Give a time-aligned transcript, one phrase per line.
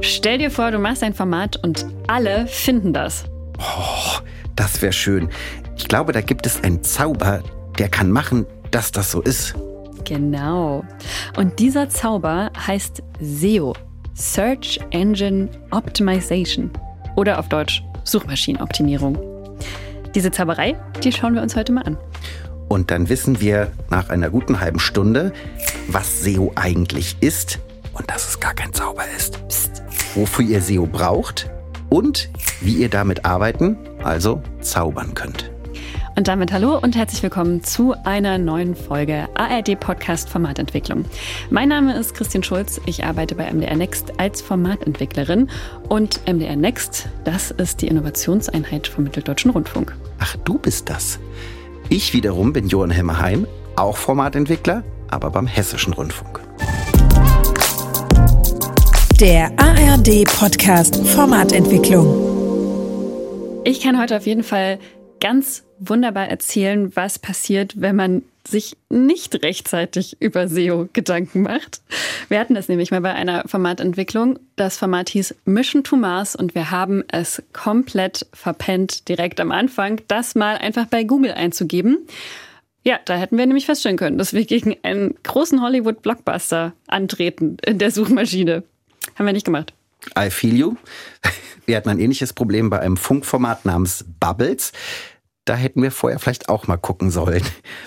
[0.00, 3.24] Stell dir vor, du machst ein Format und alle finden das.
[3.58, 4.20] Oh,
[4.56, 5.28] das wäre schön.
[5.76, 7.42] Ich glaube, da gibt es einen Zauber,
[7.78, 9.54] der kann machen, dass das so ist.
[10.04, 10.84] Genau.
[11.36, 13.74] Und dieser Zauber heißt SEO,
[14.14, 16.70] Search Engine Optimization.
[17.16, 19.18] Oder auf Deutsch Suchmaschinenoptimierung.
[20.14, 21.96] Diese Zauberei, die schauen wir uns heute mal an.
[22.68, 25.32] Und dann wissen wir nach einer guten halben Stunde,
[25.88, 27.58] was SEO eigentlich ist
[27.92, 29.46] und dass es gar kein Zauber ist.
[29.48, 29.82] Psst.
[30.14, 31.50] Wofür ihr SEO braucht
[31.90, 35.50] und wie ihr damit arbeiten, also zaubern könnt.
[36.16, 41.04] Und damit hallo und herzlich willkommen zu einer neuen Folge ARD Podcast Formatentwicklung.
[41.50, 42.80] Mein Name ist Christian Schulz.
[42.86, 45.48] Ich arbeite bei MDR Next als Formatentwicklerin
[45.88, 49.94] und MDR Next, das ist die Innovationseinheit vom Mitteldeutschen Rundfunk.
[50.18, 51.20] Ach, du bist das.
[51.88, 56.47] Ich wiederum bin Johann Hemmerheim, auch Formatentwickler, aber beim Hessischen Rundfunk.
[59.20, 63.62] Der ARD Podcast Formatentwicklung.
[63.64, 64.78] Ich kann heute auf jeden Fall
[65.18, 71.80] ganz wunderbar erzählen, was passiert, wenn man sich nicht rechtzeitig über SEO Gedanken macht.
[72.28, 74.38] Wir hatten das nämlich mal bei einer Formatentwicklung.
[74.54, 80.00] Das Format hieß Mission to Mars und wir haben es komplett verpennt, direkt am Anfang,
[80.06, 82.06] das mal einfach bei Google einzugeben.
[82.84, 87.78] Ja, da hätten wir nämlich feststellen können, dass wir gegen einen großen Hollywood-Blockbuster antreten in
[87.78, 88.62] der Suchmaschine.
[89.16, 89.72] Haben wir nicht gemacht.
[90.18, 90.74] I feel you.
[91.66, 94.72] Wir hatten ein ähnliches Problem bei einem Funkformat namens Bubbles
[95.48, 97.42] da hätten wir vorher vielleicht auch mal gucken sollen,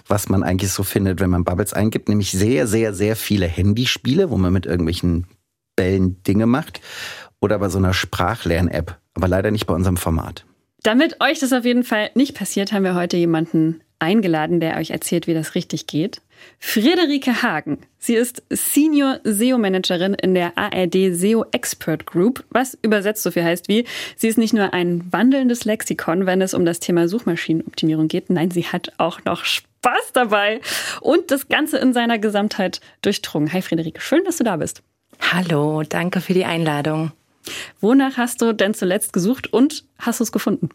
[0.08, 2.10] was man eigentlich so findet, wenn man Bubbles eingibt.
[2.10, 5.28] Nämlich sehr, sehr, sehr viele Handyspiele, wo man mit irgendwelchen
[5.76, 6.82] Bällen Dinge macht.
[7.40, 8.98] Oder bei so einer Sprachlern-App.
[9.14, 10.46] Aber leider nicht bei unserem Format.
[10.84, 14.90] Damit euch das auf jeden Fall nicht passiert, haben wir heute jemanden eingeladen, der euch
[14.90, 16.22] erzählt, wie das richtig geht.
[16.60, 17.80] Friederike Hagen.
[17.98, 23.68] Sie ist Senior SEO-Managerin in der ARD SEO Expert Group, was übersetzt so viel heißt
[23.68, 28.30] wie, sie ist nicht nur ein wandelndes Lexikon, wenn es um das Thema Suchmaschinenoptimierung geht,
[28.30, 30.62] nein, sie hat auch noch Spaß dabei
[31.02, 33.52] und das Ganze in seiner Gesamtheit durchdrungen.
[33.54, 34.84] Hi Friederike, schön, dass du da bist.
[35.20, 37.12] Hallo, danke für die Einladung.
[37.80, 40.70] Wonach hast du denn zuletzt gesucht und hast du es gefunden?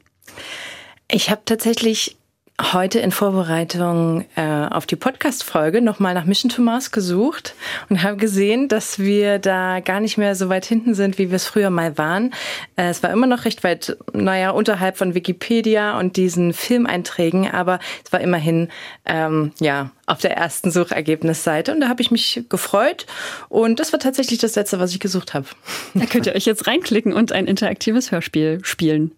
[1.08, 2.16] Ich habe tatsächlich
[2.60, 7.54] heute in Vorbereitung äh, auf die Podcast-Folge nochmal nach Mission to Mars gesucht
[7.90, 11.36] und habe gesehen, dass wir da gar nicht mehr so weit hinten sind, wie wir
[11.36, 12.32] es früher mal waren.
[12.76, 17.78] Äh, es war immer noch recht weit, naja, unterhalb von Wikipedia und diesen Filmeinträgen, aber
[18.04, 18.68] es war immerhin,
[19.04, 23.06] ähm, ja, auf der ersten Suchergebnisseite und da habe ich mich gefreut
[23.48, 25.46] und das war tatsächlich das letzte, was ich gesucht habe.
[25.94, 29.12] Da könnt ihr euch jetzt reinklicken und ein interaktives Hörspiel spielen.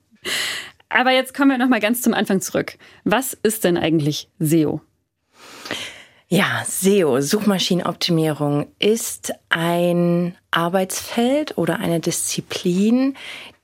[0.89, 2.79] Aber jetzt kommen wir noch mal ganz zum Anfang zurück.
[3.05, 4.81] Was ist denn eigentlich SEO?
[6.31, 13.17] Ja, SEO, Suchmaschinenoptimierung, ist ein Arbeitsfeld oder eine Disziplin,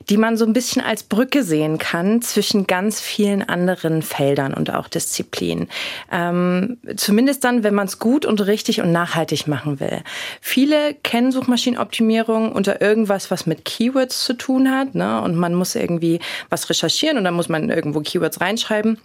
[0.09, 4.73] die man so ein bisschen als Brücke sehen kann zwischen ganz vielen anderen Feldern und
[4.73, 5.69] auch Disziplinen.
[6.11, 10.03] Ähm, zumindest dann, wenn man es gut und richtig und nachhaltig machen will.
[10.41, 14.95] Viele kennen Suchmaschinenoptimierung unter irgendwas, was mit Keywords zu tun hat.
[14.95, 15.21] Ne?
[15.21, 16.21] Und man muss irgendwie
[16.51, 18.99] was recherchieren und dann muss man irgendwo Keywords reinschreiben.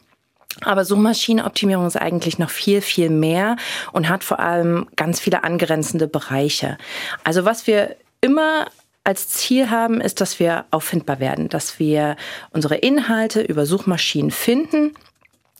[0.61, 3.55] Aber Suchmaschinenoptimierung ist eigentlich noch viel, viel mehr
[3.93, 6.77] und hat vor allem ganz viele angrenzende Bereiche.
[7.23, 8.67] Also was wir immer
[9.09, 12.15] als Ziel haben, ist, dass wir auffindbar werden, dass wir
[12.51, 14.93] unsere Inhalte über Suchmaschinen finden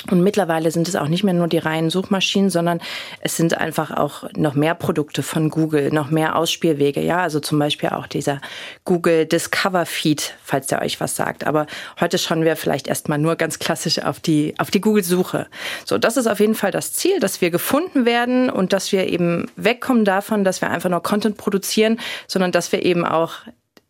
[0.08, 2.80] und mittlerweile sind es auch nicht mehr nur die reinen Suchmaschinen, sondern
[3.20, 7.02] es sind einfach auch noch mehr Produkte von Google, noch mehr Ausspielwege.
[7.02, 8.40] Ja, also zum Beispiel auch dieser
[8.86, 11.46] Google Discover Feed, falls der euch was sagt.
[11.46, 11.68] Aber
[12.00, 15.48] heute schauen wir vielleicht erstmal nur ganz klassisch auf die, auf die Google Suche.
[15.86, 19.10] So, das ist auf jeden Fall das Ziel, dass wir gefunden werden und dass wir
[19.10, 23.34] eben wegkommen davon, dass wir einfach nur Content produzieren, sondern dass wir eben auch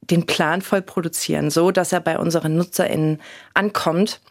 [0.02, 3.22] den Plan voll produzieren, so dass er bei unseren NutzerInnen
[3.54, 4.22] ankommt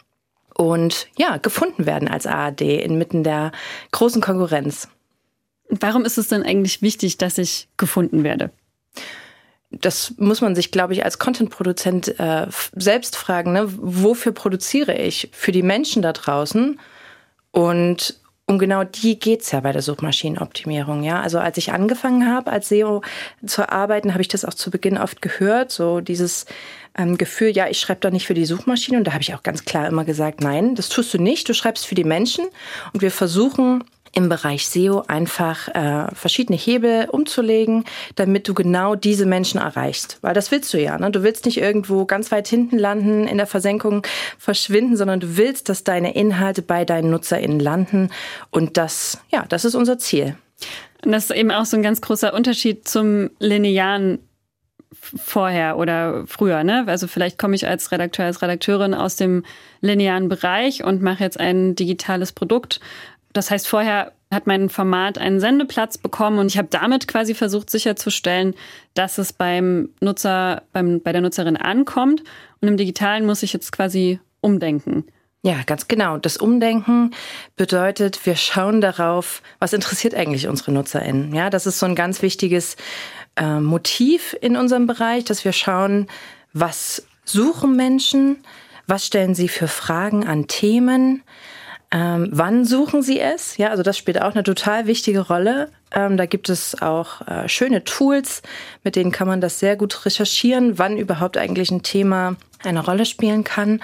[0.60, 3.52] und ja, gefunden werden als ARD inmitten der
[3.92, 4.88] großen Konkurrenz.
[5.68, 8.50] Warum ist es denn eigentlich wichtig, dass ich gefunden werde?
[9.70, 13.52] Das muss man sich, glaube ich, als Content-Produzent äh, selbst fragen.
[13.52, 13.66] Ne?
[13.68, 15.28] Wofür produziere ich?
[15.32, 16.80] Für die Menschen da draußen?
[17.52, 21.02] Und um genau die geht's ja bei der Suchmaschinenoptimierung.
[21.02, 23.02] Ja, also als ich angefangen habe, als SEO
[23.46, 25.70] zu arbeiten, habe ich das auch zu Beginn oft gehört.
[25.70, 26.46] So dieses
[26.96, 28.96] ähm, Gefühl, ja, ich schreibe doch nicht für die Suchmaschine.
[28.96, 31.46] Und da habe ich auch ganz klar immer gesagt, nein, das tust du nicht.
[31.48, 32.46] Du schreibst für die Menschen.
[32.94, 37.84] Und wir versuchen im Bereich SEO einfach äh, verschiedene Hebel umzulegen,
[38.16, 40.18] damit du genau diese Menschen erreichst.
[40.22, 40.98] Weil das willst du ja.
[40.98, 41.10] Ne?
[41.10, 44.06] Du willst nicht irgendwo ganz weit hinten landen, in der Versenkung
[44.38, 48.10] verschwinden, sondern du willst, dass deine Inhalte bei deinen NutzerInnen landen.
[48.50, 50.36] Und das, ja, das ist unser Ziel.
[51.04, 54.18] Und das ist eben auch so ein ganz großer Unterschied zum linearen
[55.00, 56.84] vorher oder früher, ne?
[56.86, 59.44] Also vielleicht komme ich als Redakteur, als Redakteurin aus dem
[59.80, 62.80] linearen Bereich und mache jetzt ein digitales Produkt.
[63.32, 67.70] Das heißt, vorher hat mein Format einen Sendeplatz bekommen und ich habe damit quasi versucht
[67.70, 68.54] sicherzustellen,
[68.94, 72.22] dass es beim Nutzer, beim, bei der Nutzerin ankommt.
[72.60, 75.04] Und im Digitalen muss ich jetzt quasi umdenken.
[75.42, 76.18] Ja, ganz genau.
[76.18, 77.12] Das Umdenken
[77.56, 81.34] bedeutet, wir schauen darauf, was interessiert eigentlich unsere NutzerInnen.
[81.34, 82.76] Ja, das ist so ein ganz wichtiges
[83.36, 86.08] äh, Motiv in unserem Bereich, dass wir schauen,
[86.52, 88.38] was suchen Menschen,
[88.86, 91.22] was stellen sie für Fragen an Themen,
[91.90, 93.56] ähm, wann suchen Sie es?
[93.56, 95.70] Ja, also das spielt auch eine total wichtige Rolle.
[95.90, 98.42] Ähm, da gibt es auch äh, schöne Tools,
[98.84, 103.06] mit denen kann man das sehr gut recherchieren, wann überhaupt eigentlich ein Thema eine Rolle
[103.06, 103.80] spielen kann.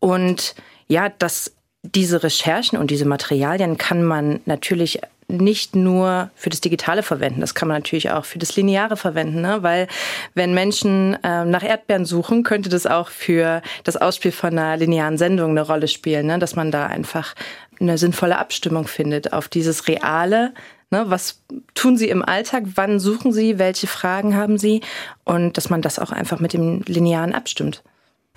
[0.00, 0.54] Und
[0.86, 7.02] ja, dass diese Recherchen und diese Materialien kann man natürlich nicht nur für das Digitale
[7.02, 9.62] verwenden, das kann man natürlich auch für das Lineare verwenden, ne?
[9.62, 9.88] weil
[10.34, 15.18] wenn Menschen äh, nach Erdbeeren suchen, könnte das auch für das Ausspiel von einer linearen
[15.18, 16.38] Sendung eine Rolle spielen, ne?
[16.38, 17.34] dass man da einfach
[17.80, 20.54] eine sinnvolle Abstimmung findet auf dieses Reale.
[20.90, 21.04] Ne?
[21.08, 21.42] Was
[21.74, 22.64] tun Sie im Alltag?
[22.74, 23.58] Wann suchen Sie?
[23.58, 24.80] Welche Fragen haben Sie?
[25.24, 27.82] Und dass man das auch einfach mit dem Linearen abstimmt.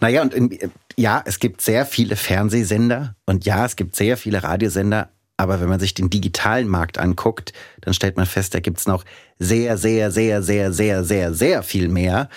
[0.01, 4.44] Naja, und in, ja, es gibt sehr viele Fernsehsender und ja, es gibt sehr viele
[4.44, 5.09] Radiosender,
[5.39, 9.06] aber wenn man sich den digitalen Markt anguckt, dann stellt man fest, da gibt's noch
[9.38, 12.27] sehr, sehr, sehr, sehr, sehr, sehr, sehr viel mehr.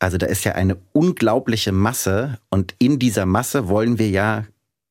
[0.00, 4.44] Also da ist ja eine unglaubliche Masse und in dieser Masse wollen wir ja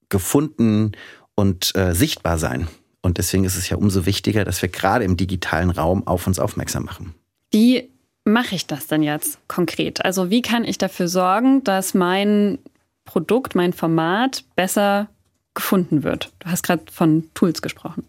[0.07, 0.93] gefunden
[1.35, 2.69] und äh, sichtbar sein.
[3.01, 6.39] Und deswegen ist es ja umso wichtiger, dass wir gerade im digitalen Raum auf uns
[6.39, 7.15] aufmerksam machen.
[7.51, 7.89] Wie
[8.23, 10.05] mache ich das denn jetzt konkret?
[10.05, 12.59] Also wie kann ich dafür sorgen, dass mein
[13.03, 15.09] Produkt, mein Format besser
[15.57, 16.31] gefunden wird.
[16.39, 18.05] Du hast gerade von Tools gesprochen.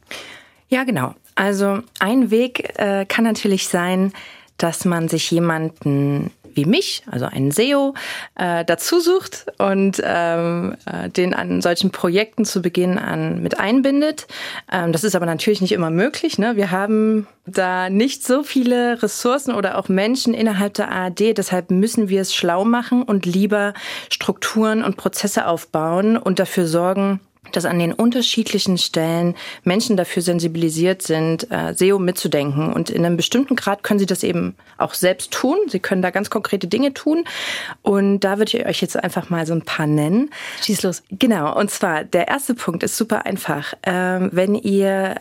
[0.69, 1.15] Ja, genau.
[1.35, 4.13] Also ein Weg äh, kann natürlich sein,
[4.59, 7.95] dass man sich jemanden wie mich, also einen SEO,
[8.35, 14.27] äh, dazu sucht und ähm, äh, den an solchen Projekten zu Beginn an mit einbindet.
[14.71, 16.37] Ähm, das ist aber natürlich nicht immer möglich.
[16.37, 16.57] Ne?
[16.57, 21.39] Wir haben da nicht so viele Ressourcen oder auch Menschen innerhalb der ARD.
[21.39, 23.73] Deshalb müssen wir es schlau machen und lieber
[24.11, 27.21] Strukturen und Prozesse aufbauen und dafür sorgen,
[27.53, 29.35] dass an den unterschiedlichen Stellen
[29.65, 32.73] Menschen dafür sensibilisiert sind, äh, SEO mitzudenken.
[32.73, 35.57] Und in einem bestimmten Grad können sie das eben auch selbst tun.
[35.69, 37.25] Sie können da ganz konkrete Dinge tun.
[37.83, 40.31] Und da würde ich euch jetzt einfach mal so ein paar nennen.
[40.63, 41.03] Schieß los.
[41.11, 41.59] Genau.
[41.59, 43.75] Und zwar, der erste Punkt ist super einfach.
[43.85, 45.17] Ähm, wenn ihr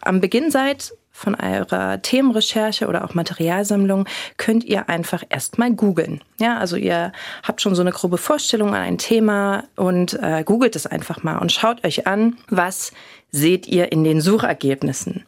[0.00, 6.20] am Beginn seid von eurer Themenrecherche oder auch Materialsammlung könnt ihr einfach erstmal googeln.
[6.38, 10.76] Ja, also ihr habt schon so eine grobe Vorstellung an ein Thema und äh, googelt
[10.76, 12.92] es einfach mal und schaut euch an, was
[13.36, 15.24] seht ihr in den Suchergebnissen.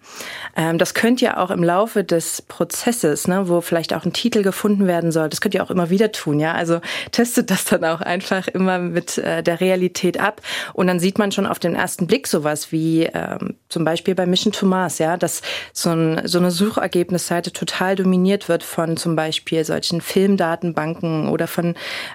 [0.56, 4.42] Ähm, das könnt ihr auch im Laufe des Prozesses, ne, wo vielleicht auch ein Titel
[4.42, 6.40] gefunden werden soll, das könnt ihr auch immer wieder tun.
[6.40, 6.80] Ja, also
[7.12, 10.40] testet das dann auch einfach immer mit äh, der Realität ab
[10.72, 14.26] und dann sieht man schon auf den ersten Blick sowas wie ähm, zum Beispiel bei
[14.26, 19.16] Mission to Mars, ja, dass so, ein, so eine Suchergebnisseite total dominiert wird von zum
[19.16, 21.74] Beispiel solchen Filmdatenbanken oder von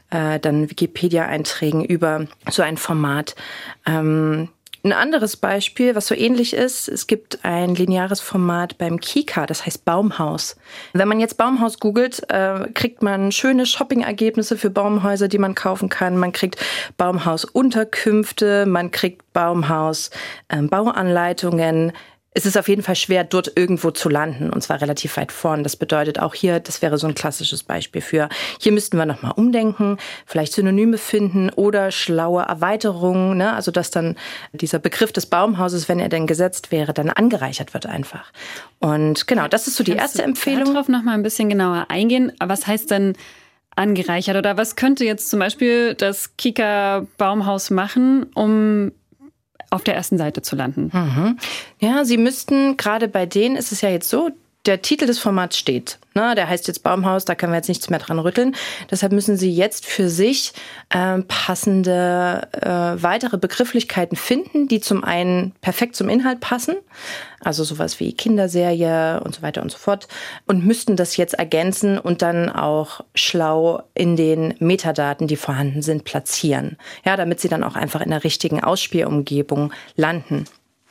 [0.10, 3.36] äh, dann Wikipedia-Einträgen über so ein Format.
[3.86, 4.50] Ähm,
[4.84, 9.66] ein anderes Beispiel, was so ähnlich ist, es gibt ein lineares Format beim Kika, das
[9.66, 10.58] heißt Baumhaus.
[10.92, 15.88] Wenn man jetzt Baumhaus googelt, äh, kriegt man schöne Shopping-Ergebnisse für Baumhäuser, die man kaufen
[15.88, 16.18] kann.
[16.18, 16.58] Man kriegt
[16.98, 21.94] Baumhaus-Unterkünfte, man kriegt Baumhaus-Bauanleitungen, ähm,
[22.34, 25.64] es ist auf jeden Fall schwer, dort irgendwo zu landen und zwar relativ weit vorn.
[25.64, 29.34] Das bedeutet auch hier, das wäre so ein klassisches Beispiel für, hier müssten wir nochmal
[29.36, 33.54] umdenken, vielleicht Synonyme finden oder schlaue Erweiterungen, ne?
[33.54, 34.16] also dass dann
[34.52, 38.32] dieser Begriff des Baumhauses, wenn er denn gesetzt wäre, dann angereichert wird einfach.
[38.80, 40.74] Und genau, das ist so die Kannst erste Empfehlung.
[40.74, 42.32] Darauf nochmal ein bisschen genauer eingehen.
[42.40, 43.14] Was heißt denn
[43.76, 48.92] angereichert oder was könnte jetzt zum Beispiel das Kika Baumhaus machen, um
[49.74, 50.92] auf der ersten Seite zu landen.
[50.94, 51.38] Mhm.
[51.80, 54.30] Ja, Sie müssten, gerade bei denen ist es ja jetzt so,
[54.66, 56.00] der Titel des Formats steht.
[56.16, 58.56] Ne, der heißt jetzt Baumhaus, da können wir jetzt nichts mehr dran rütteln.
[58.92, 60.54] Deshalb müssen Sie jetzt für sich
[60.92, 66.76] äh, passende äh, weitere Begrifflichkeiten finden, die zum einen perfekt zum Inhalt passen,
[67.40, 70.08] also sowas wie Kinderserie und so weiter und so fort,
[70.46, 76.04] und müssten das jetzt ergänzen und dann auch schlau in den Metadaten, die vorhanden sind,
[76.04, 76.78] platzieren.
[77.04, 80.46] Ja, damit sie dann auch einfach in der richtigen Ausspielumgebung landen.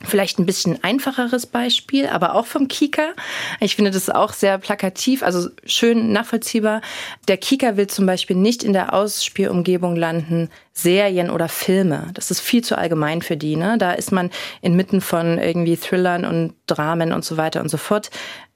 [0.05, 3.13] Vielleicht ein bisschen einfacheres Beispiel, aber auch vom Kika.
[3.61, 6.81] Ich finde das auch sehr plakativ, also schön nachvollziehbar.
[7.29, 12.09] Der Kika will zum Beispiel nicht in der Ausspielumgebung landen, Serien oder Filme.
[12.15, 13.57] Das ist viel zu allgemein für die.
[13.57, 13.77] Ne?
[13.79, 14.31] Da ist man
[14.61, 18.11] inmitten von irgendwie Thrillern und Dramen und so weiter und so fort.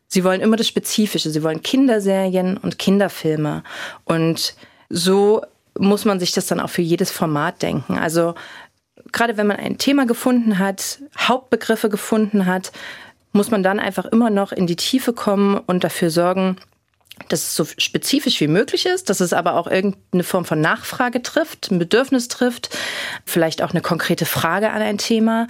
[0.08, 1.30] Sie wollen immer das Spezifische.
[1.30, 3.62] Sie wollen Kinderserien und Kinderfilme.
[4.04, 4.54] Und
[4.88, 5.42] so
[5.78, 7.98] muss man sich das dann auch für jedes Format denken.
[7.98, 8.34] Also
[9.12, 12.72] gerade wenn man ein Thema gefunden hat, Hauptbegriffe gefunden hat,
[13.32, 16.56] muss man dann einfach immer noch in die Tiefe kommen und dafür sorgen,
[17.28, 21.22] dass es so spezifisch wie möglich ist, dass es aber auch irgendeine Form von Nachfrage
[21.22, 22.76] trifft, ein Bedürfnis trifft,
[23.24, 25.46] vielleicht auch eine konkrete Frage an ein Thema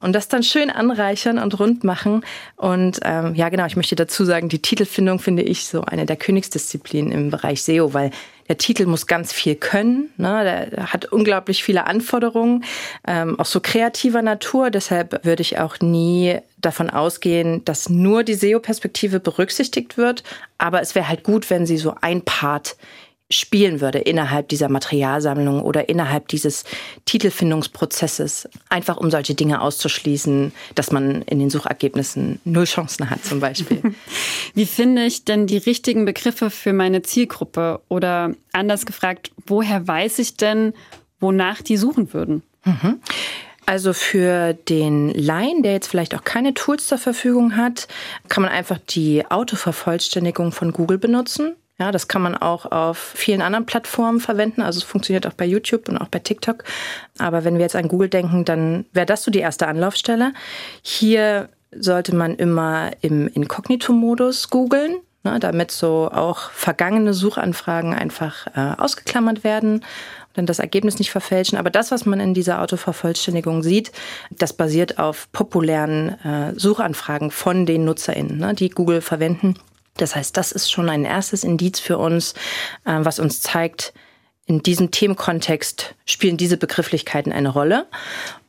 [0.00, 2.24] und das dann schön anreichern und rund machen.
[2.56, 6.16] Und ähm, ja, genau, ich möchte dazu sagen, die Titelfindung finde ich so eine der
[6.16, 8.10] Königsdisziplinen im Bereich SEO, weil
[8.48, 10.10] der Titel muss ganz viel können.
[10.16, 10.70] Ne?
[10.72, 12.64] Der hat unglaublich viele Anforderungen,
[13.06, 14.70] ähm, auch so kreativer Natur.
[14.70, 20.22] Deshalb würde ich auch nie davon ausgehen, dass nur die SEO-Perspektive berücksichtigt wird.
[20.58, 22.76] Aber es wäre halt gut, wenn sie so ein Part
[23.34, 26.64] spielen würde innerhalb dieser Materialsammlung oder innerhalb dieses
[27.04, 33.40] Titelfindungsprozesses, einfach um solche Dinge auszuschließen, dass man in den Suchergebnissen null Chancen hat zum
[33.40, 33.82] Beispiel.
[34.54, 37.80] Wie finde ich denn die richtigen Begriffe für meine Zielgruppe?
[37.88, 40.74] Oder anders gefragt, woher weiß ich denn,
[41.20, 42.42] wonach die suchen würden?
[42.64, 43.00] Mhm.
[43.66, 47.88] Also für den Laien, der jetzt vielleicht auch keine Tools zur Verfügung hat,
[48.28, 51.56] kann man einfach die Autovervollständigung von Google benutzen.
[51.78, 54.62] Ja, das kann man auch auf vielen anderen Plattformen verwenden.
[54.62, 56.62] Also es funktioniert auch bei YouTube und auch bei TikTok.
[57.18, 60.32] Aber wenn wir jetzt an Google denken, dann wäre das so die erste Anlaufstelle.
[60.82, 68.80] Hier sollte man immer im Inkognito-Modus googeln, ne, damit so auch vergangene Suchanfragen einfach äh,
[68.80, 69.84] ausgeklammert werden und
[70.34, 71.58] dann das Ergebnis nicht verfälschen.
[71.58, 73.90] Aber das, was man in dieser Autovervollständigung sieht,
[74.30, 79.56] das basiert auf populären äh, Suchanfragen von den NutzerInnen, ne, die Google verwenden
[79.96, 82.34] das heißt, das ist schon ein erstes Indiz für uns,
[82.84, 83.92] äh, was uns zeigt,
[84.46, 87.86] in diesem Themenkontext spielen diese Begrifflichkeiten eine Rolle.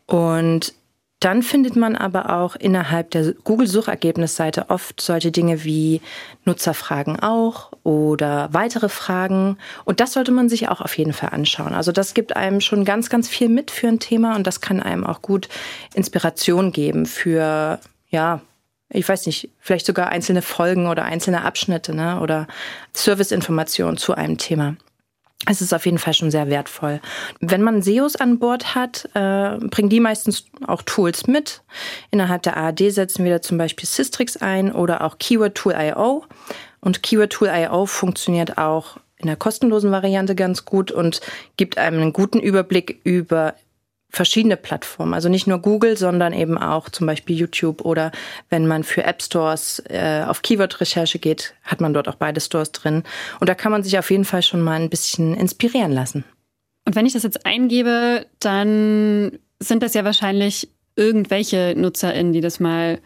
[0.08, 0.74] Und
[1.22, 6.02] dann findet man aber auch innerhalb der Google-Suchergebnisseite oft solche Dinge wie
[6.44, 9.58] Nutzerfragen auch oder weitere Fragen.
[9.86, 11.74] Und das sollte man sich auch auf jeden Fall anschauen.
[11.74, 14.82] Also das gibt einem schon ganz, ganz viel mit für ein Thema und das kann
[14.82, 15.48] einem auch gut
[15.94, 18.42] Inspiration geben für, ja,
[18.96, 22.20] ich weiß nicht, vielleicht sogar einzelne Folgen oder einzelne Abschnitte ne?
[22.22, 22.48] oder
[22.94, 24.76] Serviceinformationen zu einem Thema.
[25.48, 27.02] Es ist auf jeden Fall schon sehr wertvoll.
[27.40, 31.62] Wenn man SEOs an Bord hat, äh, bringen die meistens auch Tools mit.
[32.10, 36.24] Innerhalb der ARD setzen wir da zum Beispiel Systrix ein oder auch Keyword Tool IO.
[36.80, 41.22] Und Keyword Tool IO funktioniert auch in der kostenlosen Variante ganz gut und
[41.58, 43.54] gibt einem einen guten Überblick über
[44.16, 45.14] verschiedene Plattformen.
[45.14, 48.12] Also nicht nur Google, sondern eben auch zum Beispiel YouTube oder
[48.50, 52.72] wenn man für App Stores äh, auf Keyword-Recherche geht, hat man dort auch beide Stores
[52.72, 53.04] drin.
[53.40, 56.24] Und da kann man sich auf jeden Fall schon mal ein bisschen inspirieren lassen.
[56.86, 62.60] Und wenn ich das jetzt eingebe, dann sind das ja wahrscheinlich irgendwelche NutzerInnen, die das
[62.60, 63.00] mal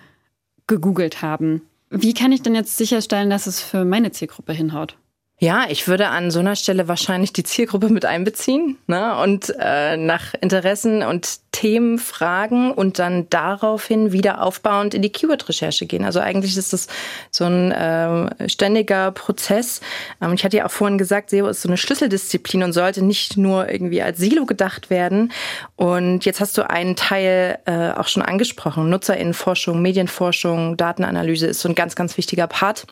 [0.67, 1.63] gegoogelt haben.
[1.89, 4.95] Wie kann ich denn jetzt sicherstellen, dass es für meine Zielgruppe hinhaut?
[5.41, 9.17] Ja, ich würde an so einer Stelle wahrscheinlich die Zielgruppe mit einbeziehen ne?
[9.23, 15.85] und äh, nach Interessen und Themen fragen und dann daraufhin wieder aufbauend in die Keyword-Recherche
[15.85, 16.03] gehen.
[16.03, 16.87] Also eigentlich ist das
[17.31, 19.79] so ein äh, ständiger Prozess.
[20.21, 23.37] Ähm, ich hatte ja auch vorhin gesagt, SEO ist so eine Schlüsseldisziplin und sollte nicht
[23.37, 25.31] nur irgendwie als Silo gedacht werden.
[25.77, 28.89] Und jetzt hast du einen Teil äh, auch schon angesprochen.
[28.89, 32.87] Nutzerinnenforschung, Medienforschung, Datenanalyse ist so ein ganz, ganz wichtiger Part.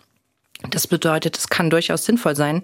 [0.72, 2.62] Das bedeutet, es kann durchaus sinnvoll sein,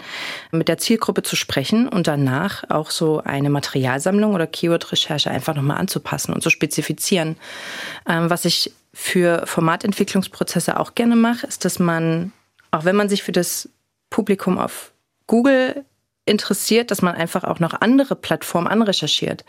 [0.52, 5.78] mit der Zielgruppe zu sprechen und danach auch so eine Materialsammlung oder Keyword-Recherche einfach nochmal
[5.78, 7.38] anzupassen und zu spezifizieren.
[8.08, 12.32] Ähm, was ich für Formatentwicklungsprozesse auch gerne mache, ist, dass man,
[12.72, 13.70] auch wenn man sich für das
[14.10, 14.92] Publikum auf
[15.28, 15.84] Google
[16.26, 19.44] interessiert, dass man einfach auch noch andere Plattformen anrecherchiert.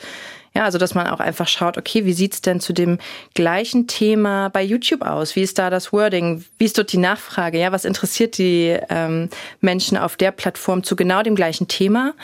[0.57, 2.99] Ja, also dass man auch einfach schaut, okay, wie sieht's denn zu dem
[3.35, 5.35] gleichen Thema bei YouTube aus?
[5.35, 6.45] Wie ist da das Wording?
[6.59, 7.59] Wie ist dort die Nachfrage?
[7.59, 12.15] Ja, was interessiert die ähm, Menschen auf der Plattform zu genau dem gleichen Thema?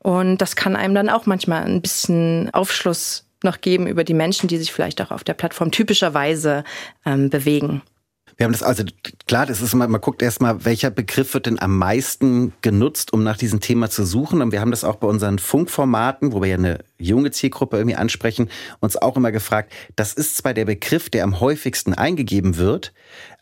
[0.00, 4.48] Und das kann einem dann auch manchmal ein bisschen Aufschluss noch geben über die Menschen,
[4.48, 6.64] die sich vielleicht auch auf der Plattform typischerweise
[7.06, 7.82] ähm, bewegen.
[8.38, 8.84] Wir haben das also
[9.26, 13.24] klar, das ist immer, man guckt erstmal, welcher Begriff wird denn am meisten genutzt, um
[13.24, 14.42] nach diesem Thema zu suchen.
[14.42, 17.96] Und wir haben das auch bei unseren Funkformaten, wo wir ja eine junge Zielgruppe irgendwie
[17.96, 22.92] ansprechen, uns auch immer gefragt, das ist zwar der Begriff, der am häufigsten eingegeben wird,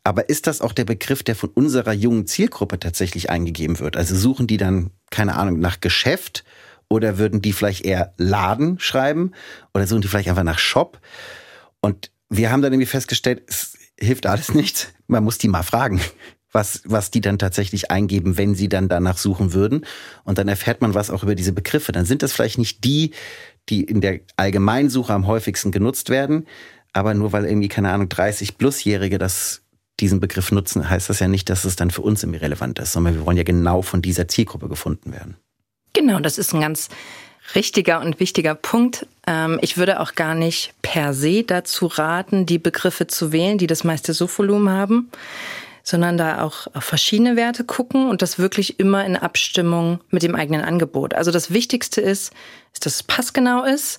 [0.02, 3.98] aber ist das auch der Begriff, der von unserer jungen Zielgruppe tatsächlich eingegeben wird?
[3.98, 6.42] Also suchen die dann, keine Ahnung, nach Geschäft
[6.88, 9.32] oder würden die vielleicht eher Laden schreiben
[9.74, 11.00] oder suchen die vielleicht einfach nach Shop?
[11.80, 14.88] Und wir haben dann irgendwie festgestellt, es hilft alles nichts.
[15.06, 16.00] Man muss die mal fragen,
[16.52, 19.84] was, was die dann tatsächlich eingeben, wenn sie dann danach suchen würden.
[20.24, 21.92] Und dann erfährt man was auch über diese Begriffe.
[21.92, 23.12] Dann sind das vielleicht nicht die,
[23.68, 26.46] die in der Allgemeinsuche am häufigsten genutzt werden.
[26.92, 29.62] Aber nur weil irgendwie, keine Ahnung, 30 Plusjährige das
[30.00, 33.14] diesen Begriff nutzen, heißt das ja nicht, dass es dann für uns irrelevant ist, sondern
[33.14, 35.36] wir wollen ja genau von dieser Zielgruppe gefunden werden.
[35.94, 36.88] Genau, das ist ein ganz
[37.54, 39.06] richtiger und wichtiger Punkt.
[39.26, 43.66] Ähm, ich würde auch gar nicht per se dazu raten, die Begriffe zu wählen, die
[43.66, 45.10] das meiste Suchvolumen haben,
[45.82, 50.34] sondern da auch auf verschiedene Werte gucken und das wirklich immer in Abstimmung mit dem
[50.34, 51.14] eigenen Angebot.
[51.14, 52.32] Also das Wichtigste ist,
[52.72, 53.98] ist, dass es passgenau ist,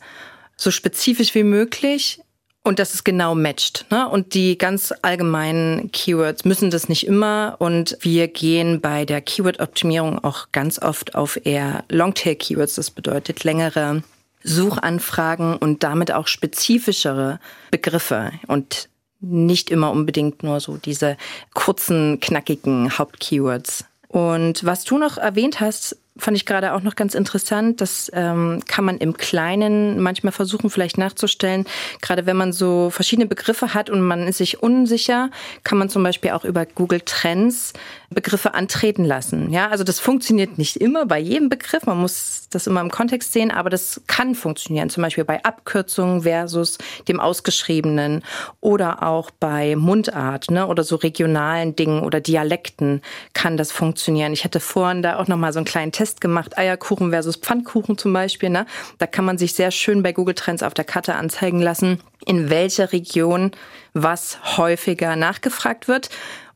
[0.56, 2.20] so spezifisch wie möglich
[2.68, 3.86] und dass es genau matcht.
[3.92, 4.08] Ne?
[4.10, 7.56] Und die ganz allgemeinen Keywords müssen das nicht immer.
[7.60, 12.76] Und wir gehen bei der Keyword-Optimierung auch ganz oft auf eher Longtail-Keywords.
[12.76, 14.04] Das bedeutet längere
[14.44, 17.40] Suchanfragen und damit auch spezifischere
[17.72, 18.90] Begriffe und
[19.22, 21.16] nicht immer unbedingt nur so diese
[21.54, 23.86] kurzen, knackigen Hauptkeywords.
[24.10, 27.82] Und was du noch erwähnt hast, fand ich gerade auch noch ganz interessant.
[27.82, 31.66] Das ähm, kann man im Kleinen manchmal versuchen, vielleicht nachzustellen.
[32.02, 35.30] Gerade wenn man so verschiedene Begriffe hat und man ist sich unsicher,
[35.64, 37.74] kann man zum Beispiel auch über Google Trends
[38.10, 39.52] Begriffe antreten lassen.
[39.52, 41.86] Ja, also das funktioniert nicht immer bei jedem Begriff.
[41.86, 44.90] Man muss das immer im Kontext sehen, aber das kann funktionieren.
[44.90, 46.78] Zum Beispiel bei Abkürzungen versus
[47.10, 48.24] dem Ausgeschriebenen
[48.62, 53.02] oder auch bei Mundart ne, oder so regionalen Dingen oder Dialekten
[53.34, 54.32] kann das funktionieren.
[54.32, 57.98] Ich hatte vorhin da auch noch mal so einen kleinen Test gemacht, Eierkuchen versus Pfannkuchen
[57.98, 58.50] zum Beispiel.
[58.50, 58.66] Ne?
[58.98, 62.50] Da kann man sich sehr schön bei Google Trends auf der Karte anzeigen lassen, in
[62.50, 63.52] welcher Region
[63.94, 66.10] was häufiger nachgefragt wird.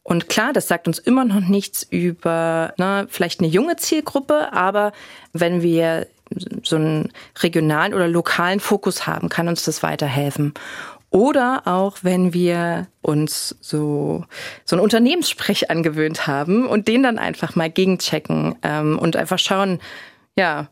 [0.04, 4.94] Und klar, das sagt uns immer noch nichts über ne, vielleicht eine junge Zielgruppe, aber
[5.34, 6.08] wenn wir
[6.64, 10.54] so einen regionalen oder lokalen Fokus haben, kann uns das weiterhelfen.
[11.12, 14.24] Oder auch, wenn wir uns so,
[14.64, 19.80] so einen Unternehmenssprech angewöhnt haben und den dann einfach mal gegenchecken ähm, und einfach schauen,
[20.38, 20.70] ja,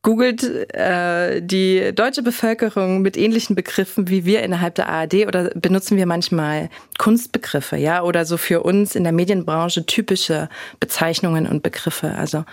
[0.00, 5.98] googelt äh, die deutsche Bevölkerung mit ähnlichen Begriffen wie wir innerhalb der ARD oder benutzen
[5.98, 10.48] wir manchmal Kunstbegriffe, ja, oder so für uns in der Medienbranche typische
[10.80, 12.14] Bezeichnungen und Begriffe.
[12.14, 12.44] Also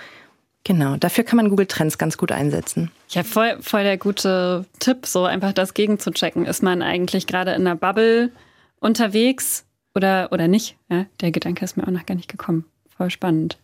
[0.66, 2.92] genau, dafür kann man Google Trends ganz gut einsetzen.
[3.08, 6.46] Ja, voll, voll der gute Tipp, so einfach das gegenzuchecken.
[6.46, 8.32] Ist man eigentlich gerade in einer Bubble
[8.82, 10.76] unterwegs oder, oder nicht?
[10.90, 12.66] Ja, der Gedanke ist mir auch noch gar nicht gekommen.
[12.98, 13.58] Voll spannend.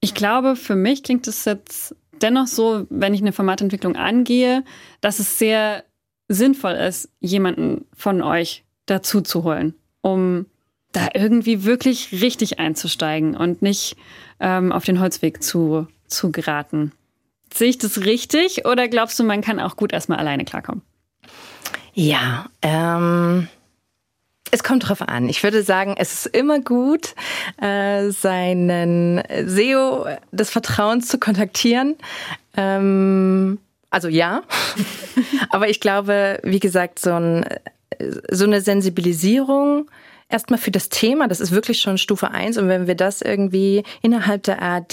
[0.00, 4.64] Ich glaube, für mich klingt es jetzt dennoch so, wenn ich eine Formatentwicklung angehe,
[5.00, 5.84] dass es sehr
[6.28, 10.46] sinnvoll ist, jemanden von euch dazu zu holen, um
[10.92, 13.96] da irgendwie wirklich richtig einzusteigen und nicht
[14.40, 16.92] ähm, auf den Holzweg zu, zu geraten.
[17.52, 20.82] Sehe ich das richtig oder glaubst du, man kann auch gut erstmal alleine klarkommen?
[21.94, 23.48] Ja, ähm,
[24.50, 25.28] es kommt drauf an.
[25.28, 27.14] Ich würde sagen, es ist immer gut,
[27.60, 31.96] äh, seinen SEO des Vertrauens zu kontaktieren.
[32.56, 33.58] Ähm,
[33.90, 34.42] also ja,
[35.50, 37.46] aber ich glaube, wie gesagt, so, ein,
[38.30, 39.90] so eine Sensibilisierung
[40.28, 42.58] erstmal für das Thema, das ist wirklich schon Stufe eins.
[42.58, 44.92] Und wenn wir das irgendwie innerhalb der ARD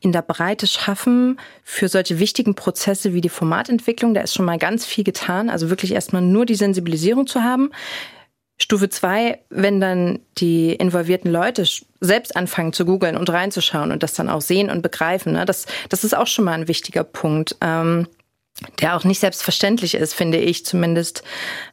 [0.00, 4.58] in der Breite schaffen für solche wichtigen Prozesse wie die Formatentwicklung, da ist schon mal
[4.58, 5.50] ganz viel getan.
[5.50, 7.70] Also wirklich erstmal nur die Sensibilisierung zu haben.
[8.62, 11.64] Stufe zwei, wenn dann die involvierten Leute
[12.00, 15.46] selbst anfangen zu googeln und reinzuschauen und das dann auch sehen und begreifen, ne?
[15.46, 17.56] das, das ist auch schon mal ein wichtiger Punkt.
[17.62, 18.06] Ähm,
[18.80, 21.22] der auch nicht selbstverständlich ist, finde ich zumindest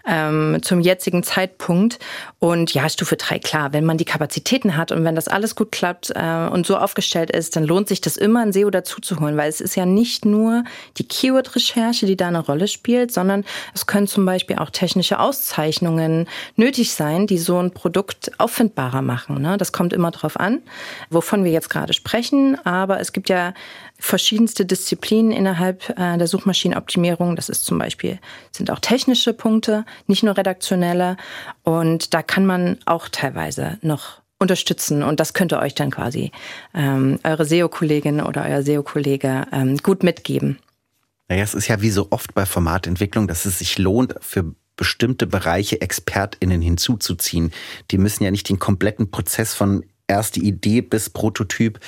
[0.08, 2.00] ähm, zum jetzigen Zeitpunkt.
[2.40, 5.72] Und ja, Stufe drei klar, wenn man die Kapazitäten hat und wenn das alles gut
[5.72, 9.50] klappt äh, und so aufgestellt ist, dann lohnt sich das immer, ein SEO dazuzuholen, weil
[9.50, 10.64] es ist ja nicht nur
[10.98, 16.28] die Keyword-Recherche, die da eine Rolle spielt, sondern es können zum Beispiel auch technische Auszeichnungen
[16.56, 19.42] nötig sein, die so ein Produkt auffindbarer machen.
[19.42, 19.58] Ne?
[19.58, 20.62] Das kommt immer drauf an,
[21.10, 22.58] wovon wir jetzt gerade sprechen.
[22.66, 23.54] Aber es gibt ja
[24.00, 26.28] verschiedenste Disziplinen innerhalb äh, der
[26.78, 27.36] Suchmaschinenoptimierung.
[27.36, 28.20] Das ist zum Beispiel,
[28.52, 31.18] sind auch technische Punkte, nicht nur redaktionelle.
[31.64, 36.32] Und da kann man auch teilweise noch unterstützen und das könnte euch dann quasi
[36.76, 40.60] ähm, eure SEO-Kollegin oder euer SEO-Kollege ähm, gut mitgeben.
[41.28, 45.26] Naja, es ist ja wie so oft bei Formatentwicklung, dass es sich lohnt, für bestimmte
[45.26, 47.52] Bereiche ExpertInnen hinzuzuziehen.
[47.90, 51.80] Die müssen ja nicht den kompletten Prozess von erste Idee bis Prototyp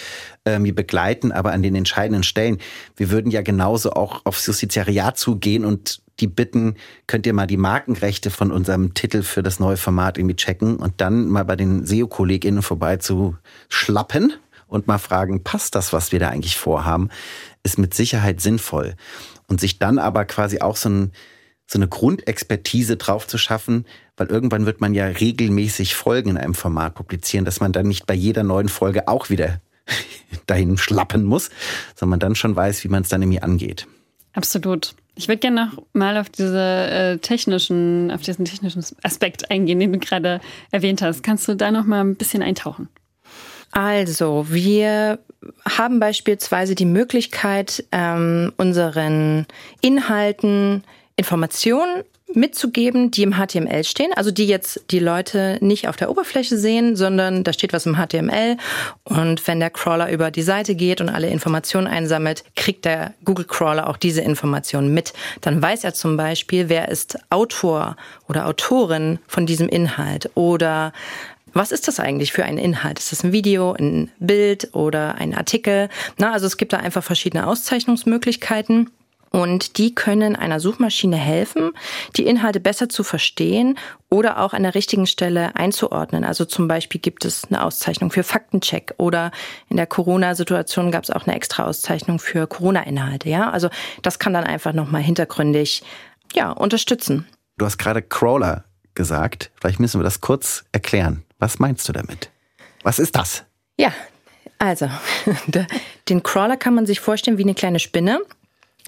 [0.46, 2.60] ähm, begleiten, aber an den entscheidenden Stellen.
[2.96, 6.76] Wir würden ja genauso auch aufs Justiziariat zugehen und die bitten,
[7.08, 11.00] könnt ihr mal die Markenrechte von unserem Titel für das neue Format irgendwie checken und
[11.00, 13.38] dann mal bei den SEO-KollegInnen vorbei zu
[13.70, 14.34] schlappen
[14.68, 17.10] und mal fragen, passt das, was wir da eigentlich vorhaben,
[17.64, 18.96] ist mit Sicherheit sinnvoll.
[19.48, 21.12] Und sich dann aber quasi auch so ein
[21.72, 23.86] so eine Grundexpertise drauf zu schaffen,
[24.20, 28.06] weil irgendwann wird man ja regelmäßig Folgen in einem Format publizieren, dass man dann nicht
[28.06, 29.62] bei jeder neuen Folge auch wieder
[30.46, 31.50] dahin schlappen muss,
[31.96, 33.88] sondern man dann schon weiß, wie man es dann irgendwie angeht.
[34.34, 34.94] Absolut.
[35.16, 39.94] Ich würde gerne noch mal auf diese äh, technischen, auf diesen technischen Aspekt eingehen, den
[39.94, 40.40] du gerade
[40.72, 41.24] erwähnt hast.
[41.24, 42.88] Kannst du da noch mal ein bisschen eintauchen?
[43.72, 45.20] Also, wir
[45.68, 49.46] haben beispielsweise die Möglichkeit, ähm, unseren
[49.82, 50.84] Inhalten
[51.18, 52.04] Informationen
[52.34, 56.96] mitzugeben, die im HTML stehen, also die jetzt die Leute nicht auf der Oberfläche sehen,
[56.96, 58.58] sondern da steht was im HTML
[59.04, 63.46] und wenn der Crawler über die Seite geht und alle Informationen einsammelt, kriegt der Google
[63.46, 65.14] Crawler auch diese Informationen mit.
[65.42, 67.96] Dann weiß er zum Beispiel, wer ist Autor
[68.28, 70.94] oder Autorin von diesem Inhalt oder
[71.54, 73.00] was ist das eigentlich für ein Inhalt?
[73.00, 75.90] Ist das ein Video, ein Bild oder ein Artikel?
[76.18, 78.92] Na, also es gibt da einfach verschiedene Auszeichnungsmöglichkeiten.
[79.32, 81.72] Und die können einer Suchmaschine helfen,
[82.18, 83.78] die Inhalte besser zu verstehen
[84.10, 86.24] oder auch an der richtigen Stelle einzuordnen.
[86.24, 89.32] Also zum Beispiel gibt es eine Auszeichnung für Faktencheck oder
[89.70, 93.30] in der Corona-Situation gab es auch eine extra Auszeichnung für Corona-Inhalte.
[93.30, 93.70] Ja, also
[94.02, 95.84] das kann dann einfach nochmal hintergründig
[96.34, 97.28] ja, unterstützen.
[97.58, 98.64] Du hast gerade Crawler
[98.96, 99.52] gesagt.
[99.60, 101.24] Vielleicht müssen wir das kurz erklären.
[101.38, 102.32] Was meinst du damit?
[102.84, 103.44] Was ist das?
[103.78, 103.94] Ja,
[104.58, 104.90] also
[106.10, 108.20] den Crawler kann man sich vorstellen wie eine kleine Spinne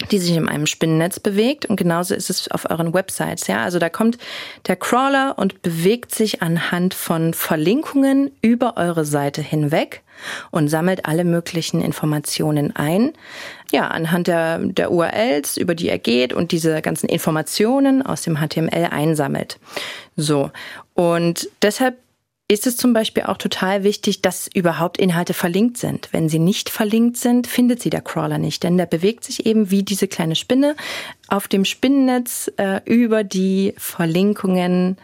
[0.10, 1.66] die sich in einem Spinnennetz bewegt.
[1.66, 3.48] Und genauso ist es auf euren Websites.
[3.48, 4.18] Ja, also da kommt
[4.68, 10.02] der Crawler und bewegt sich anhand von Verlinkungen über eure Seite hinweg
[10.52, 13.14] und sammelt alle möglichen Informationen ein.
[13.72, 18.38] Ja, anhand der, der URLs, über die er geht und diese ganzen Informationen aus dem
[18.38, 19.60] HTML einsammelt.
[20.16, 20.52] So.
[20.94, 21.98] Und deshalb
[22.52, 26.10] ist es zum Beispiel auch total wichtig, dass überhaupt Inhalte verlinkt sind.
[26.12, 29.72] Wenn sie nicht verlinkt sind, findet sie der Crawler nicht, denn der bewegt sich eben
[29.72, 30.76] wie diese kleine Spinne
[31.30, 34.98] auf dem Spinnennetz äh, über die Verlinkungen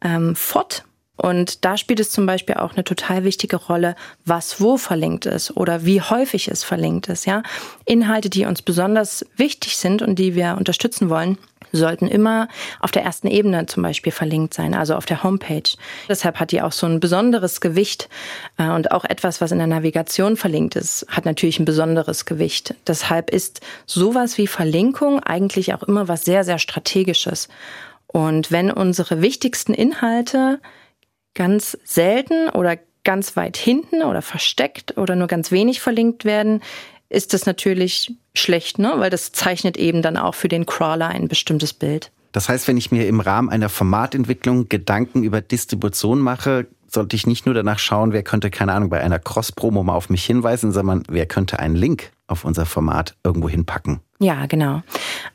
[0.00, 0.84] ähm, fort.
[1.16, 5.56] Und da spielt es zum Beispiel auch eine total wichtige Rolle, was wo verlinkt ist
[5.56, 7.26] oder wie häufig es verlinkt ist.
[7.26, 7.42] Ja,
[7.84, 11.36] Inhalte, die uns besonders wichtig sind und die wir unterstützen wollen,
[11.72, 12.48] sollten immer
[12.80, 15.62] auf der ersten Ebene zum Beispiel verlinkt sein, also auf der Homepage.
[16.08, 18.08] Deshalb hat die auch so ein besonderes Gewicht
[18.58, 22.74] äh, und auch etwas, was in der Navigation verlinkt ist, hat natürlich ein besonderes Gewicht.
[22.86, 27.48] Deshalb ist sowas wie Verlinkung eigentlich auch immer was sehr, sehr strategisches.
[28.06, 30.60] Und wenn unsere wichtigsten Inhalte
[31.34, 36.60] ganz selten oder ganz weit hinten oder versteckt oder nur ganz wenig verlinkt werden,
[37.12, 38.94] ist das natürlich schlecht, ne?
[38.96, 42.10] weil das zeichnet eben dann auch für den Crawler ein bestimmtes Bild.
[42.32, 47.26] Das heißt, wenn ich mir im Rahmen einer Formatentwicklung Gedanken über Distribution mache, sollte ich
[47.26, 50.72] nicht nur danach schauen, wer könnte, keine Ahnung, bei einer Cross-Promo mal auf mich hinweisen,
[50.72, 54.00] sondern wer könnte einen Link auf unser Format irgendwo hinpacken.
[54.18, 54.82] Ja, genau.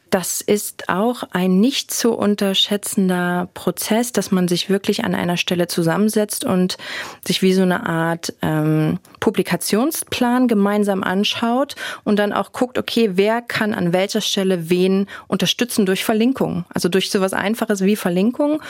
[0.10, 5.68] Das ist auch ein nicht zu unterschätzender Prozess, dass man sich wirklich an einer Stelle
[5.68, 6.78] zusammensetzt und
[7.26, 13.42] sich wie so eine Art ähm, Publikationsplan gemeinsam anschaut und dann auch guckt, okay, wer
[13.42, 18.62] kann an welcher Stelle wen unterstützen durch Verlinkung, also durch sowas Einfaches wie Verlinkung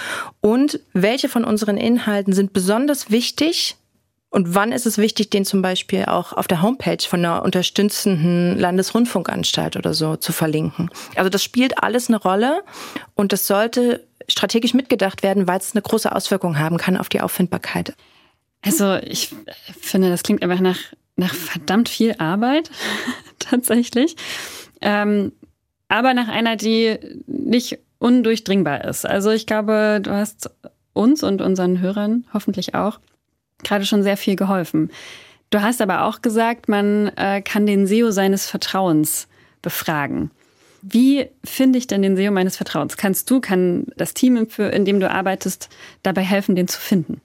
[0.41, 3.77] und welche von unseren Inhalten sind besonders wichtig
[4.29, 8.59] und wann ist es wichtig, den zum Beispiel auch auf der Homepage von einer unterstützenden
[8.59, 10.89] Landesrundfunkanstalt oder so zu verlinken?
[11.15, 12.63] Also das spielt alles eine Rolle
[13.15, 17.21] und das sollte strategisch mitgedacht werden, weil es eine große Auswirkung haben kann auf die
[17.21, 17.93] Auffindbarkeit.
[18.61, 19.33] Also ich
[19.79, 20.79] finde, das klingt einfach nach,
[21.15, 22.69] nach verdammt viel Arbeit
[23.39, 24.17] tatsächlich.
[24.81, 25.31] Ähm,
[25.87, 29.05] aber nach einer, die nicht undurchdringbar ist.
[29.05, 30.49] Also ich glaube, du hast
[30.91, 32.99] uns und unseren Hörern hoffentlich auch
[33.67, 34.91] gerade schon sehr viel geholfen.
[35.49, 39.27] Du hast aber auch gesagt, man äh, kann den SEO seines Vertrauens
[39.61, 40.31] befragen.
[40.81, 42.97] Wie finde ich denn den SEO meines Vertrauens?
[42.97, 45.69] Kannst du, kann das Team, in dem du arbeitest,
[46.03, 47.21] dabei helfen, den zu finden?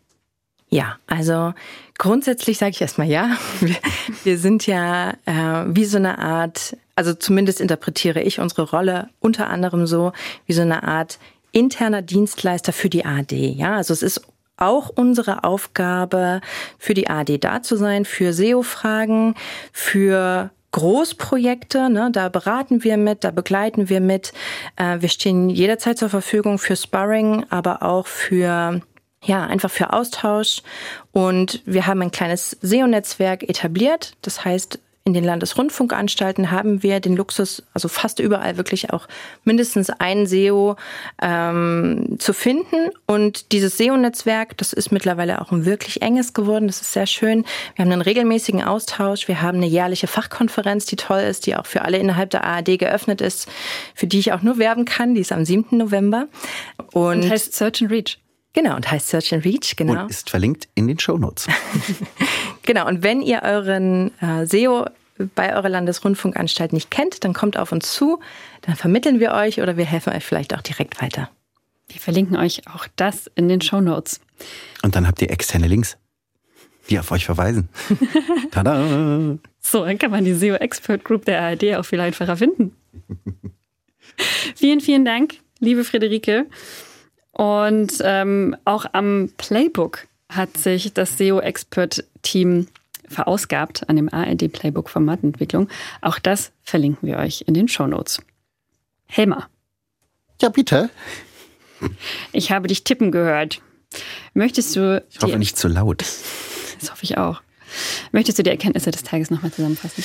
[0.69, 1.53] Ja, also
[1.99, 3.37] grundsätzlich sage ich erstmal ja.
[4.25, 9.49] Wir, sind ja äh, wie so eine Art, also zumindest interpretiere ich unsere Rolle unter
[9.49, 10.13] anderem so,
[10.47, 11.19] wie so eine Art
[11.53, 13.37] interner Dienstleister für die AD.
[13.37, 14.23] Ja, also es ist
[14.57, 16.41] auch unsere Aufgabe,
[16.79, 19.35] für die AD da zu sein, für SEO-Fragen,
[19.73, 24.33] für Großprojekte, ne, da beraten wir mit, da begleiten wir mit.
[24.77, 28.81] Äh, wir stehen jederzeit zur Verfügung für Sparring, aber auch für
[29.25, 30.63] ja, einfach für Austausch.
[31.13, 34.15] Und wir haben ein kleines SEO-Netzwerk etabliert.
[34.23, 39.09] Das heißt, in den Landesrundfunkanstalten haben wir den Luxus, also fast überall wirklich auch
[39.43, 40.77] mindestens ein SEO
[41.21, 42.91] ähm, zu finden.
[43.07, 46.69] Und dieses SEO-Netzwerk, das ist mittlerweile auch ein wirklich enges geworden.
[46.69, 47.45] Das ist sehr schön.
[47.75, 49.27] Wir haben einen regelmäßigen Austausch.
[49.27, 52.79] Wir haben eine jährliche Fachkonferenz, die toll ist, die auch für alle innerhalb der ARD
[52.79, 53.49] geöffnet ist,
[53.97, 55.15] für die ich auch nur werben kann.
[55.15, 55.77] Die ist am 7.
[55.77, 56.29] November.
[56.93, 58.22] Und, und heißt Search and Reach.
[58.55, 60.03] Genau, und heißt Search and Reach, genau.
[60.03, 61.47] Und ist verlinkt in den Show Notes.
[62.63, 64.87] genau, und wenn ihr euren äh, SEO
[65.35, 68.21] bei eurer Landesrundfunkanstalt nicht kennt, dann kommt auf uns zu,
[68.63, 71.31] dann vermitteln wir euch oder wir helfen euch vielleicht auch direkt weiter.
[71.89, 74.21] Wir verlinken euch auch das in den Show Notes.
[74.83, 75.97] Und dann habt ihr externe Links,
[76.89, 77.69] die auf euch verweisen.
[78.51, 79.39] Tada!
[79.61, 82.75] So, dann kann man die SEO Expert Group der ARD auch viel einfacher finden.
[84.57, 86.47] vielen, vielen Dank, liebe Friederike.
[87.33, 92.69] Und ähm, auch am Playbook hat sich das SEO Expert Team
[93.09, 95.69] verausgabt an dem ARD Playbook Formatentwicklung.
[96.01, 98.23] Auch das verlinken wir euch in den Show Notes.
[99.07, 99.49] Helmer.
[100.41, 100.91] Ja, bitte.
[102.33, 103.61] Ich habe dich tippen gehört.
[104.35, 105.05] Möchtest du.
[105.11, 106.05] Ich hoffe nicht zu laut.
[106.81, 107.43] Das hoffe ich auch.
[108.13, 110.05] Möchtest du die Erkenntnisse des Tages nochmal zusammenfassen?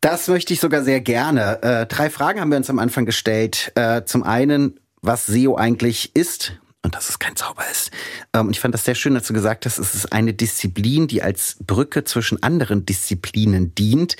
[0.00, 1.62] Das möchte ich sogar sehr gerne.
[1.62, 3.72] Äh, drei Fragen haben wir uns am Anfang gestellt.
[3.74, 7.90] Äh, zum einen, was SEO eigentlich ist und dass es kein Zauber ist.
[8.34, 11.08] Ähm, und ich fand das sehr schön, dass du gesagt hast, es ist eine Disziplin,
[11.08, 14.16] die als Brücke zwischen anderen Disziplinen dient.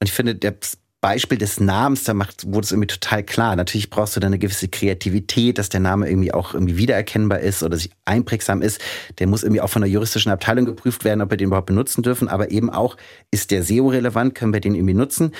[0.00, 0.54] Und ich finde, der
[1.06, 3.54] Beispiel des Namens, da macht, wurde es irgendwie total klar.
[3.54, 7.62] Natürlich brauchst du da eine gewisse Kreativität, dass der Name irgendwie auch irgendwie wiedererkennbar ist
[7.62, 8.80] oder sich einprägsam ist.
[9.18, 12.02] Der muss irgendwie auch von der juristischen Abteilung geprüft werden, ob wir den überhaupt benutzen
[12.02, 12.28] dürfen.
[12.28, 12.96] Aber eben auch,
[13.30, 15.32] ist der SEO relevant, können wir den irgendwie nutzen?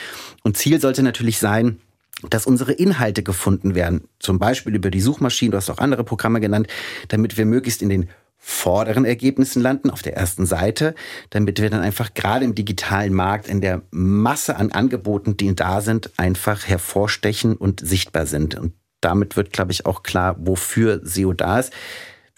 [0.44, 1.80] Und Ziel sollte natürlich sein,
[2.22, 4.08] dass unsere Inhalte gefunden werden.
[4.18, 6.68] Zum Beispiel über die Suchmaschinen, du hast auch andere Programme genannt,
[7.08, 10.94] damit wir möglichst in den vorderen Ergebnissen landen, auf der ersten Seite,
[11.30, 15.80] damit wir dann einfach gerade im digitalen Markt in der Masse an Angeboten, die da
[15.80, 18.54] sind, einfach hervorstechen und sichtbar sind.
[18.54, 21.72] Und damit wird, glaube ich, auch klar, wofür SEO da ist.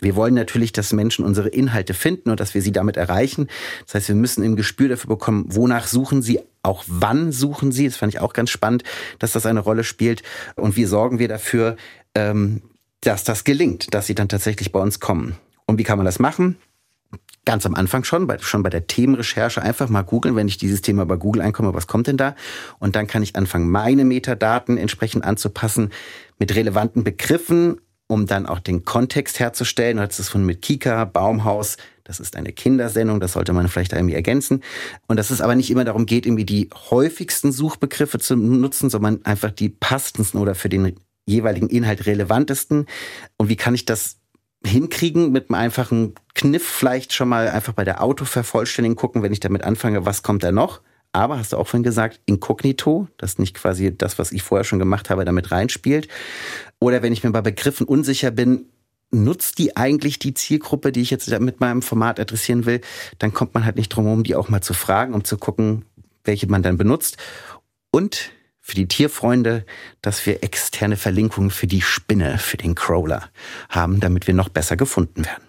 [0.00, 3.48] Wir wollen natürlich, dass Menschen unsere Inhalte finden und dass wir sie damit erreichen.
[3.84, 7.86] Das heißt, wir müssen ein Gespür dafür bekommen, wonach suchen sie, auch wann suchen sie.
[7.86, 8.84] Das fand ich auch ganz spannend,
[9.18, 10.22] dass das eine Rolle spielt.
[10.54, 11.76] Und wie sorgen wir dafür,
[12.14, 12.62] ähm,
[13.00, 15.36] dass das gelingt, dass sie dann tatsächlich bei uns kommen.
[15.66, 16.56] Und wie kann man das machen?
[17.44, 21.06] Ganz am Anfang schon, schon bei der Themenrecherche einfach mal googeln, wenn ich dieses Thema
[21.06, 22.36] bei Google einkomme, was kommt denn da?
[22.78, 25.90] Und dann kann ich anfangen, meine Metadaten entsprechend anzupassen
[26.38, 29.98] mit relevanten Begriffen, um dann auch den Kontext herzustellen.
[29.98, 33.92] Du hast es von mit Kika, Baumhaus, das ist eine Kindersendung, das sollte man vielleicht
[33.92, 34.62] irgendwie ergänzen.
[35.06, 39.24] Und dass es aber nicht immer darum geht, irgendwie die häufigsten Suchbegriffe zu nutzen, sondern
[39.24, 42.86] einfach die passendsten oder für den jeweiligen Inhalt relevantesten.
[43.36, 44.16] Und wie kann ich das
[44.64, 49.40] hinkriegen mit einem einfachen Kniff vielleicht schon mal einfach bei der Autovervollständigung gucken, wenn ich
[49.40, 50.80] damit anfange, was kommt da noch?
[51.18, 54.78] Aber hast du auch vorhin gesagt, inkognito, dass nicht quasi das, was ich vorher schon
[54.78, 56.06] gemacht habe, damit reinspielt.
[56.78, 58.66] Oder wenn ich mir bei Begriffen unsicher bin,
[59.10, 62.82] nutzt die eigentlich die Zielgruppe, die ich jetzt mit meinem Format adressieren will,
[63.18, 65.84] dann kommt man halt nicht drum herum, die auch mal zu fragen, um zu gucken,
[66.22, 67.16] welche man dann benutzt.
[67.90, 69.66] Und für die Tierfreunde,
[70.02, 73.28] dass wir externe Verlinkungen für die Spinne, für den Crawler
[73.70, 75.42] haben, damit wir noch besser gefunden werden.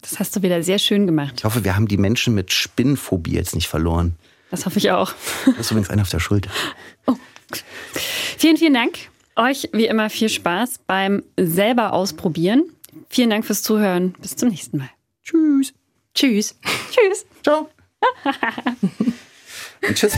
[0.00, 1.34] Das hast du wieder sehr schön gemacht.
[1.38, 4.14] Ich hoffe, wir haben die Menschen mit Spinnenphobie jetzt nicht verloren.
[4.54, 5.12] Das hoffe ich auch.
[5.46, 6.48] Das ist übrigens einer auf der Schulter.
[7.06, 7.16] Oh.
[8.38, 8.98] Vielen, vielen Dank.
[9.34, 12.62] Euch wie immer viel Spaß beim selber ausprobieren.
[13.08, 14.14] Vielen Dank fürs Zuhören.
[14.20, 14.90] Bis zum nächsten Mal.
[15.24, 15.74] Tschüss.
[16.14, 16.54] Tschüss.
[16.92, 17.26] Tschüss.
[17.42, 17.68] Ciao.
[19.88, 20.16] Und tschüss.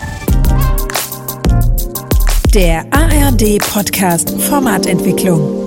[2.52, 5.65] Der ARD Podcast Formatentwicklung.